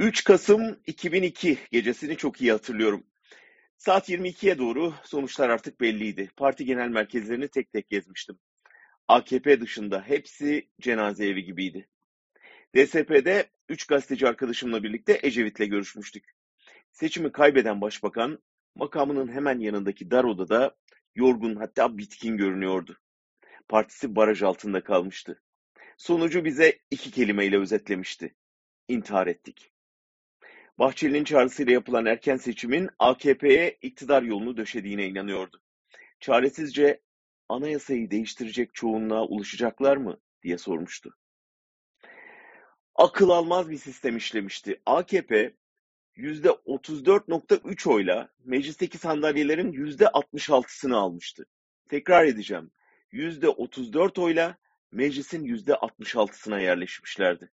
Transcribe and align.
3 0.00 0.24
Kasım 0.24 0.80
2002 0.86 1.58
gecesini 1.72 2.16
çok 2.16 2.40
iyi 2.40 2.52
hatırlıyorum. 2.52 3.04
Saat 3.76 4.08
22'ye 4.08 4.58
doğru 4.58 4.94
sonuçlar 5.04 5.48
artık 5.48 5.80
belliydi. 5.80 6.30
Parti 6.36 6.64
genel 6.64 6.88
merkezlerini 6.88 7.48
tek 7.48 7.72
tek 7.72 7.88
gezmiştim. 7.88 8.38
AKP 9.08 9.60
dışında 9.60 10.02
hepsi 10.02 10.68
cenaze 10.80 11.26
evi 11.26 11.44
gibiydi. 11.44 11.88
DSP'de 12.76 13.50
3 13.68 13.86
gazeteci 13.86 14.28
arkadaşımla 14.28 14.82
birlikte 14.82 15.20
Ecevit'le 15.22 15.70
görüşmüştük. 15.70 16.24
Seçimi 16.92 17.32
kaybeden 17.32 17.80
başbakan 17.80 18.38
makamının 18.74 19.32
hemen 19.32 19.58
yanındaki 19.58 20.10
dar 20.10 20.24
odada 20.24 20.76
yorgun 21.14 21.56
hatta 21.56 21.98
bitkin 21.98 22.36
görünüyordu. 22.36 22.98
Partisi 23.68 24.16
baraj 24.16 24.42
altında 24.42 24.84
kalmıştı. 24.84 25.42
Sonucu 25.96 26.44
bize 26.44 26.78
iki 26.90 27.10
kelimeyle 27.10 27.58
özetlemişti. 27.58 28.34
İntihar 28.88 29.26
ettik. 29.26 29.69
Bahçeli'nin 30.80 31.24
çağrısıyla 31.24 31.72
yapılan 31.72 32.06
erken 32.06 32.36
seçimin 32.36 32.88
AKP'ye 32.98 33.78
iktidar 33.82 34.22
yolunu 34.22 34.56
döşediğine 34.56 35.06
inanıyordu. 35.06 35.60
Çaresizce 36.20 37.00
anayasayı 37.48 38.10
değiştirecek 38.10 38.74
çoğunluğa 38.74 39.24
ulaşacaklar 39.24 39.96
mı 39.96 40.20
diye 40.42 40.58
sormuştu. 40.58 41.16
Akıl 42.94 43.30
almaz 43.30 43.70
bir 43.70 43.78
sistem 43.78 44.16
işlemişti. 44.16 44.82
AKP 44.86 45.54
%34.3 46.16 47.90
oyla 47.90 48.28
meclisteki 48.44 48.98
sandalyelerin 48.98 49.72
%66'sını 49.72 50.96
almıştı. 50.96 51.46
Tekrar 51.88 52.24
edeceğim. 52.24 52.70
%34 53.12 54.20
oyla 54.20 54.58
meclisin 54.92 55.44
%66'sına 55.44 56.62
yerleşmişlerdi. 56.62 57.50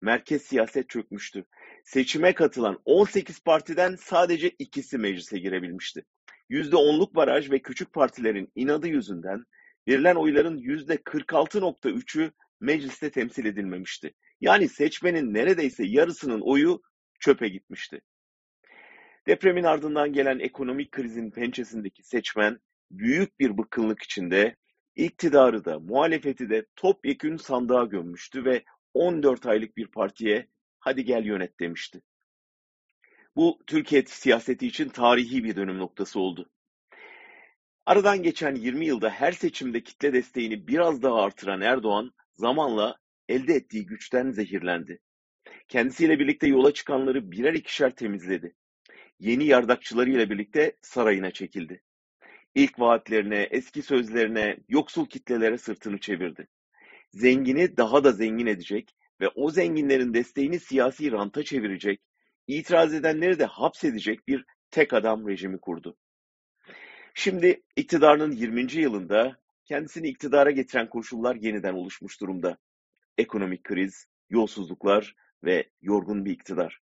Merkez 0.00 0.42
siyaset 0.42 0.88
çökmüştü. 0.88 1.44
Seçime 1.84 2.34
katılan 2.34 2.78
18 2.84 3.40
partiden 3.40 3.96
sadece 3.96 4.50
ikisi 4.58 4.98
meclise 4.98 5.38
girebilmişti. 5.38 6.04
%10'luk 6.50 7.14
baraj 7.14 7.50
ve 7.50 7.58
küçük 7.58 7.92
partilerin 7.92 8.52
inadı 8.54 8.88
yüzünden 8.88 9.44
verilen 9.88 10.14
oyların 10.14 10.58
%46.3'ü 10.58 12.32
mecliste 12.60 13.10
temsil 13.10 13.44
edilmemişti. 13.44 14.14
Yani 14.40 14.68
seçmenin 14.68 15.34
neredeyse 15.34 15.84
yarısının 15.86 16.40
oyu 16.40 16.82
çöpe 17.20 17.48
gitmişti. 17.48 18.00
Depremin 19.26 19.64
ardından 19.64 20.12
gelen 20.12 20.38
ekonomik 20.38 20.92
krizin 20.92 21.30
pençesindeki 21.30 22.02
seçmen 22.02 22.58
büyük 22.90 23.40
bir 23.40 23.58
bıkkınlık 23.58 24.02
içinde 24.02 24.56
iktidarı 24.96 25.64
da 25.64 25.78
muhalefeti 25.78 26.50
de 26.50 26.66
topyekün 26.76 27.36
sandığa 27.36 27.84
gömmüştü 27.84 28.44
ve 28.44 28.64
14 28.94 29.46
aylık 29.46 29.76
bir 29.76 29.86
partiye 29.86 30.48
hadi 30.82 31.04
gel 31.04 31.24
yönet 31.24 31.60
demişti. 31.60 32.02
Bu 33.36 33.58
Türkiye 33.66 34.02
siyaseti 34.06 34.66
için 34.66 34.88
tarihi 34.88 35.44
bir 35.44 35.56
dönüm 35.56 35.78
noktası 35.78 36.20
oldu. 36.20 36.50
Aradan 37.86 38.22
geçen 38.22 38.54
20 38.54 38.86
yılda 38.86 39.10
her 39.10 39.32
seçimde 39.32 39.82
kitle 39.82 40.12
desteğini 40.12 40.66
biraz 40.66 41.02
daha 41.02 41.22
artıran 41.22 41.60
Erdoğan 41.60 42.12
zamanla 42.34 42.96
elde 43.28 43.54
ettiği 43.54 43.86
güçten 43.86 44.30
zehirlendi. 44.30 44.98
Kendisiyle 45.68 46.18
birlikte 46.18 46.46
yola 46.46 46.74
çıkanları 46.74 47.32
birer 47.32 47.54
ikişer 47.54 47.94
temizledi. 47.94 48.54
Yeni 49.18 49.44
yardakçılarıyla 49.44 50.30
birlikte 50.30 50.76
sarayına 50.80 51.30
çekildi. 51.30 51.82
İlk 52.54 52.80
vaatlerine, 52.80 53.48
eski 53.50 53.82
sözlerine, 53.82 54.56
yoksul 54.68 55.06
kitlelere 55.06 55.58
sırtını 55.58 55.98
çevirdi. 55.98 56.48
Zengini 57.10 57.76
daha 57.76 58.04
da 58.04 58.12
zengin 58.12 58.46
edecek 58.46 58.94
ve 59.22 59.28
o 59.28 59.50
zenginlerin 59.50 60.14
desteğini 60.14 60.60
siyasi 60.60 61.12
ranta 61.12 61.44
çevirecek, 61.44 62.00
itiraz 62.46 62.94
edenleri 62.94 63.38
de 63.38 63.44
hapsedecek 63.44 64.28
bir 64.28 64.44
tek 64.70 64.92
adam 64.92 65.28
rejimi 65.28 65.60
kurdu. 65.60 65.96
Şimdi 67.14 67.62
iktidarının 67.76 68.32
20. 68.32 68.72
yılında 68.72 69.36
kendisini 69.64 70.08
iktidara 70.08 70.50
getiren 70.50 70.88
koşullar 70.88 71.36
yeniden 71.36 71.74
oluşmuş 71.74 72.20
durumda. 72.20 72.58
Ekonomik 73.18 73.64
kriz, 73.64 74.06
yolsuzluklar 74.30 75.14
ve 75.44 75.70
yorgun 75.82 76.24
bir 76.24 76.30
iktidar. 76.30 76.80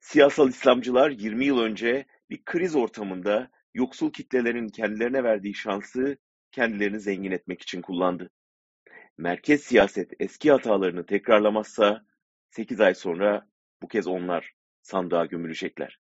Siyasal 0.00 0.48
İslamcılar 0.48 1.10
20 1.10 1.44
yıl 1.44 1.60
önce 1.60 2.06
bir 2.30 2.44
kriz 2.44 2.76
ortamında 2.76 3.50
yoksul 3.74 4.12
kitlelerin 4.12 4.68
kendilerine 4.68 5.24
verdiği 5.24 5.54
şansı 5.54 6.16
kendilerini 6.52 7.00
zengin 7.00 7.30
etmek 7.30 7.62
için 7.62 7.82
kullandı. 7.82 8.30
Merkez 9.20 9.62
siyaset 9.62 10.12
eski 10.20 10.50
hatalarını 10.50 11.06
tekrarlamazsa 11.06 12.04
8 12.50 12.80
ay 12.80 12.94
sonra 12.94 13.48
bu 13.82 13.88
kez 13.88 14.06
onlar 14.06 14.54
sandığa 14.82 15.26
gömülecekler. 15.26 15.98